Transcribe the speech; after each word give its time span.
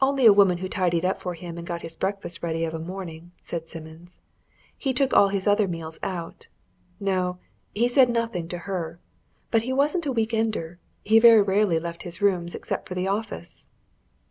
"Only 0.00 0.24
a 0.24 0.32
woman 0.32 0.56
who 0.64 0.68
tidied 0.70 1.04
up 1.04 1.20
for 1.20 1.34
him 1.34 1.58
and 1.58 1.66
got 1.66 1.82
his 1.82 1.94
breakfast 1.94 2.42
ready 2.42 2.64
of 2.64 2.72
a 2.72 2.78
morning," 2.78 3.32
said 3.42 3.68
Simmons. 3.68 4.18
"He 4.78 4.94
took 4.94 5.12
all 5.12 5.28
his 5.28 5.46
other 5.46 5.68
meals 5.68 5.98
out. 6.02 6.46
No 6.98 7.36
he 7.74 7.86
said 7.86 8.08
nothing 8.08 8.48
to 8.48 8.58
her. 8.64 8.98
But 9.50 9.64
he 9.64 9.74
wasn't 9.74 10.06
a 10.06 10.12
week 10.12 10.32
ender: 10.32 10.78
he 11.04 11.18
very 11.18 11.42
rarely 11.42 11.78
left 11.78 12.04
his 12.04 12.22
rooms 12.22 12.54
except 12.54 12.88
for 12.88 12.94
the 12.94 13.08
office." 13.08 13.66